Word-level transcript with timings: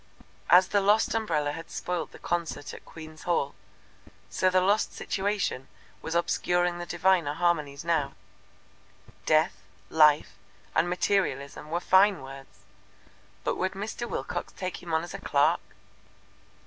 As 0.49 0.69
the 0.69 0.81
lost 0.81 1.13
umbrella 1.13 1.51
had 1.51 1.69
spoilt 1.69 2.11
the 2.11 2.17
concert 2.17 2.73
at 2.73 2.83
Queen's 2.85 3.21
Hall, 3.21 3.53
so 4.31 4.49
the 4.49 4.59
lost 4.59 4.93
situation 4.93 5.67
was 6.01 6.15
obscuring 6.15 6.79
the 6.79 6.87
diviner 6.87 7.35
harmonies 7.35 7.85
now. 7.85 8.13
Death, 9.27 9.57
Life 9.91 10.39
and 10.73 10.89
Materialism 10.89 11.69
were 11.69 11.79
fine 11.79 12.23
words, 12.23 12.61
but 13.43 13.57
would 13.57 13.73
Mr. 13.73 14.09
Wilcox 14.09 14.53
take 14.53 14.81
him 14.81 14.91
on 14.91 15.03
as 15.03 15.13
a 15.13 15.19
clerk? 15.19 15.61